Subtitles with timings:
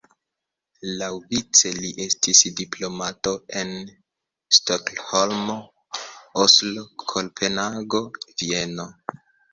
[1.01, 3.75] Laŭvice li estis diplomato en
[4.59, 5.59] Stokholmo,
[6.47, 8.03] Oslo, Kopenhago,
[8.43, 8.89] Vieno.